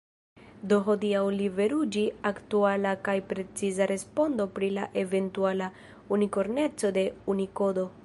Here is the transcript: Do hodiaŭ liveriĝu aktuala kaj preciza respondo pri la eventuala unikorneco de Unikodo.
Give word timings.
Do 0.71 0.77
hodiaŭ 0.85 1.19
liveriĝu 1.35 2.05
aktuala 2.31 2.95
kaj 3.09 3.15
preciza 3.35 3.89
respondo 3.93 4.51
pri 4.59 4.73
la 4.81 4.91
eventuala 5.05 5.73
unikorneco 6.19 6.97
de 7.01 7.11
Unikodo. 7.37 7.91